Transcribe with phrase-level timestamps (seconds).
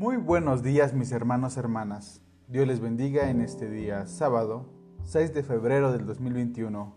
[0.00, 2.22] Muy buenos días mis hermanos hermanas.
[2.48, 4.72] Dios les bendiga en este día, sábado
[5.04, 6.96] 6 de febrero del 2021.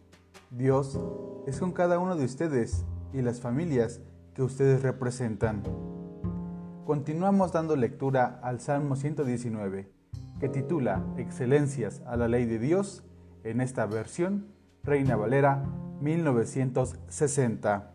[0.52, 0.98] Dios
[1.46, 4.00] es con cada uno de ustedes y las familias
[4.34, 5.64] que ustedes representan.
[6.86, 9.92] Continuamos dando lectura al Salmo 119,
[10.40, 13.04] que titula Excelencias a la ley de Dios
[13.44, 14.48] en esta versión
[14.82, 15.66] Reina Valera
[16.00, 17.92] 1960.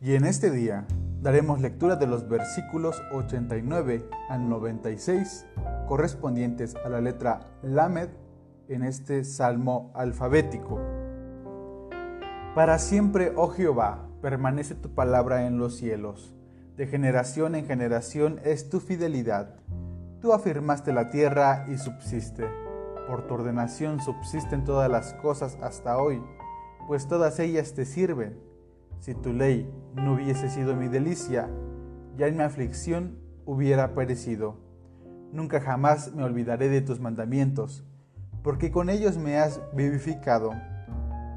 [0.00, 0.86] Y en este día
[1.24, 5.46] daremos lectura de los versículos 89 al 96
[5.88, 8.10] correspondientes a la letra Lamed
[8.68, 10.78] en este salmo alfabético.
[12.54, 16.34] Para siempre, oh Jehová, permanece tu palabra en los cielos.
[16.76, 19.54] De generación en generación es tu fidelidad.
[20.20, 22.46] Tú afirmaste la tierra y subsiste.
[23.08, 26.22] Por tu ordenación subsisten todas las cosas hasta hoy,
[26.86, 28.43] pues todas ellas te sirven.
[29.04, 31.50] Si tu ley no hubiese sido mi delicia,
[32.16, 34.56] ya en mi aflicción hubiera perecido.
[35.30, 37.84] Nunca jamás me olvidaré de tus mandamientos,
[38.42, 40.52] porque con ellos me has vivificado.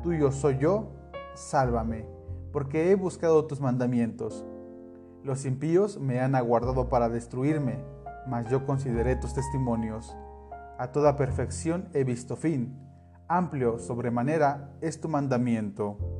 [0.02, 0.94] Tuyo soy yo,
[1.36, 2.06] sálvame,
[2.54, 4.46] porque he buscado tus mandamientos.
[5.26, 7.84] Los impíos me han aguardado para destruirme,
[8.30, 10.16] mas yo consideré tus testimonios.
[10.78, 12.80] A toda perfección he visto fin,
[13.28, 16.17] amplio sobremanera es tu mandamiento.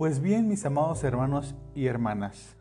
[0.00, 2.56] Pues bien, mis amados hermanos y hermanas,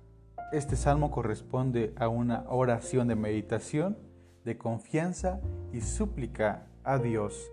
[0.52, 3.98] este salmo corresponde a una oración de meditación,
[4.44, 5.40] de confianza
[5.72, 7.50] y súplica a Dios.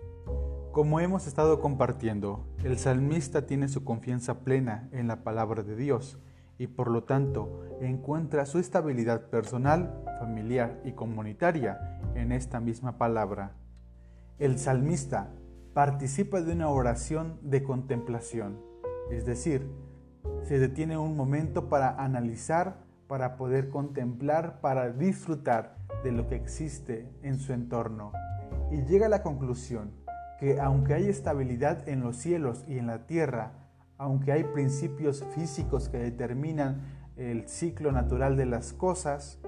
[0.73, 6.19] Como hemos estado compartiendo, el salmista tiene su confianza plena en la palabra de Dios
[6.57, 13.55] y por lo tanto encuentra su estabilidad personal, familiar y comunitaria en esta misma palabra.
[14.37, 15.31] El salmista
[15.73, 18.67] participa de una oración de contemplación,
[19.11, 19.69] es decir,
[20.43, 27.09] se detiene un momento para analizar para poder contemplar, para disfrutar de lo que existe
[27.23, 28.11] en su entorno.
[28.71, 29.91] Y llega a la conclusión
[30.39, 33.53] que aunque hay estabilidad en los cielos y en la tierra,
[33.97, 36.81] aunque hay principios físicos que determinan
[37.15, 39.39] el ciclo natural de las cosas,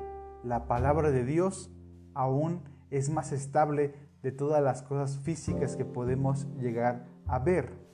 [0.44, 1.70] la palabra de Dios
[2.16, 7.89] aún es más estable de todas las cosas físicas que podemos llegar a ver.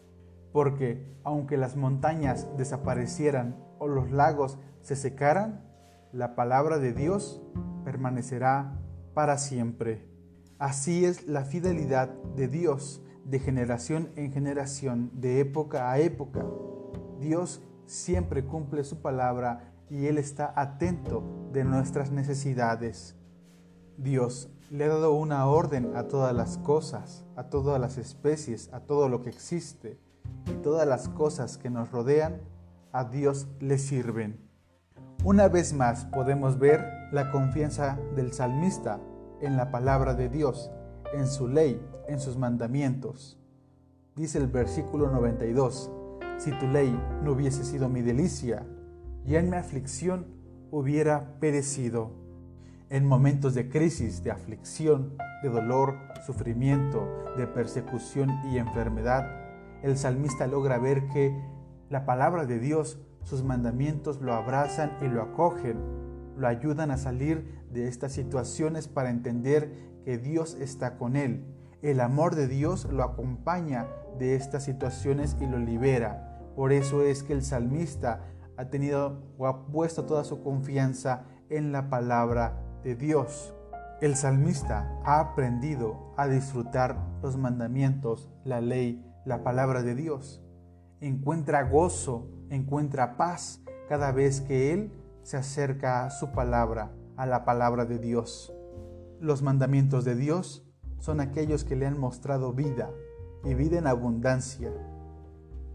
[0.55, 5.65] Porque aunque las montañas desaparecieran o los lagos se secaran,
[6.13, 7.43] la palabra de Dios
[7.83, 8.79] permanecerá
[9.13, 10.07] para siempre.
[10.57, 12.07] Así es la fidelidad
[12.37, 16.45] de Dios de generación en generación, de época a época.
[17.19, 23.17] Dios siempre cumple su palabra y Él está atento de nuestras necesidades.
[23.97, 28.79] Dios le ha dado una orden a todas las cosas, a todas las especies, a
[28.79, 29.99] todo lo que existe
[30.47, 32.41] y todas las cosas que nos rodean,
[32.91, 34.39] a Dios le sirven.
[35.23, 38.99] Una vez más podemos ver la confianza del salmista
[39.41, 40.71] en la palabra de Dios,
[41.13, 43.39] en su ley, en sus mandamientos.
[44.15, 45.91] Dice el versículo 92,
[46.37, 48.65] si tu ley no hubiese sido mi delicia,
[49.25, 50.27] ya en mi aflicción
[50.71, 52.11] hubiera perecido.
[52.89, 55.95] En momentos de crisis, de aflicción, de dolor,
[56.25, 59.44] sufrimiento, de persecución y enfermedad,
[59.85, 61.39] el salmista logra ver que
[61.91, 65.77] la palabra de Dios sus mandamientos lo abrazan y lo acogen,
[66.37, 69.71] lo ayudan a salir de estas situaciones para entender
[70.03, 71.45] que Dios está con él.
[71.83, 73.87] El amor de Dios lo acompaña
[74.17, 76.41] de estas situaciones y lo libera.
[76.55, 78.21] Por eso es que el salmista
[78.57, 83.53] ha tenido o ha puesto toda su confianza en la palabra de Dios.
[84.01, 90.41] El salmista ha aprendido a disfrutar los mandamientos, la ley, la palabra de Dios.
[91.01, 94.91] Encuentra gozo encuentra paz cada vez que Él
[95.23, 98.53] se acerca a su palabra, a la palabra de Dios.
[99.19, 100.67] Los mandamientos de Dios
[100.99, 102.91] son aquellos que le han mostrado vida
[103.43, 104.71] y vida en abundancia.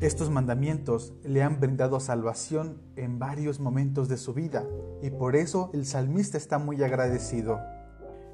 [0.01, 4.65] Estos mandamientos le han brindado salvación en varios momentos de su vida
[5.03, 7.61] y por eso el salmista está muy agradecido.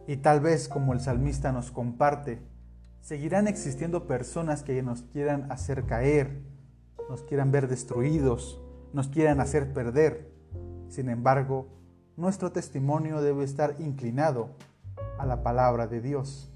[0.07, 2.41] Y tal vez como el salmista nos comparte,
[3.01, 6.43] seguirán existiendo personas que nos quieran hacer caer,
[7.09, 8.61] nos quieran ver destruidos,
[8.93, 10.33] nos quieran hacer perder.
[10.89, 11.69] Sin embargo,
[12.17, 14.57] nuestro testimonio debe estar inclinado
[15.19, 16.53] a la palabra de Dios.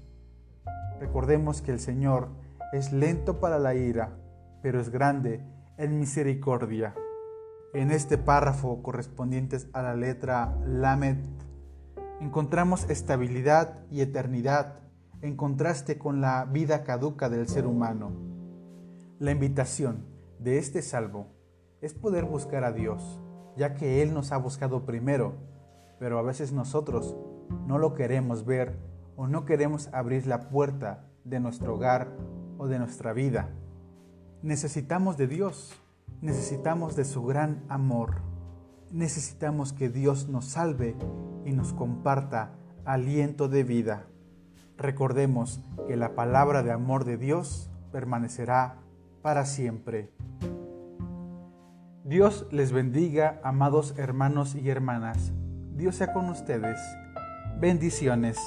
[0.99, 2.29] Recordemos que el Señor
[2.73, 4.17] es lento para la ira,
[4.61, 5.43] pero es grande
[5.77, 6.95] en misericordia.
[7.73, 11.17] En este párrafo correspondientes a la letra Lamed,
[12.19, 14.79] encontramos estabilidad y eternidad
[15.21, 18.11] en contraste con la vida caduca del ser humano.
[19.19, 20.05] La invitación
[20.39, 21.27] de este salvo
[21.81, 23.19] es poder buscar a Dios,
[23.55, 25.35] ya que Él nos ha buscado primero,
[25.99, 27.15] pero a veces nosotros
[27.67, 28.79] no lo queremos ver
[29.15, 32.11] o no queremos abrir la puerta de nuestro hogar
[32.57, 33.49] o de nuestra vida.
[34.41, 35.73] Necesitamos de Dios,
[36.21, 38.21] necesitamos de su gran amor,
[38.91, 40.95] necesitamos que Dios nos salve
[41.45, 44.07] y nos comparta aliento de vida.
[44.77, 48.77] Recordemos que la palabra de amor de Dios permanecerá
[49.21, 50.11] para siempre.
[52.03, 55.33] Dios les bendiga, amados hermanos y hermanas.
[55.75, 56.79] Dios sea con ustedes.
[57.59, 58.37] Bendiciones.